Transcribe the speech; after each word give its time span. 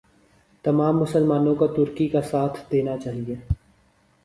تمام 0.65 0.97
مسلمانوں 0.99 1.53
کو 1.55 1.67
ترکی 1.67 2.07
کا 2.09 2.21
ساتھ 2.31 2.59
دینا 2.71 2.97
چاہئے 2.97 3.35